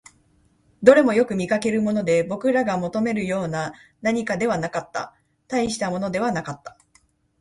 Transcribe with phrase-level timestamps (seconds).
[0.81, 5.13] どれもよく見かけるもので、僕らが求めるような何かではなかった、
[5.47, 6.75] 大したものではなかった